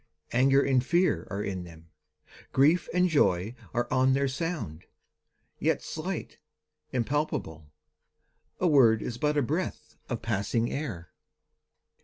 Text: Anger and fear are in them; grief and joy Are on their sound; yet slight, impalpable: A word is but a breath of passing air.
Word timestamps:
Anger 0.31 0.63
and 0.63 0.83
fear 0.83 1.27
are 1.29 1.43
in 1.43 1.63
them; 1.63 1.91
grief 2.51 2.89
and 2.91 3.07
joy 3.07 3.53
Are 3.71 3.87
on 3.93 4.13
their 4.13 4.27
sound; 4.27 4.85
yet 5.59 5.83
slight, 5.83 6.39
impalpable: 6.91 7.69
A 8.59 8.65
word 8.65 9.03
is 9.03 9.19
but 9.19 9.37
a 9.37 9.43
breath 9.43 9.97
of 10.09 10.23
passing 10.23 10.71
air. 10.71 11.11